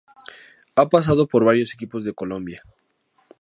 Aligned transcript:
Ha 0.73 0.89
pasado 0.89 1.27
por 1.27 1.45
varios 1.45 1.75
equipos 1.75 2.03
de 2.03 2.13
Colombia. 2.15 2.63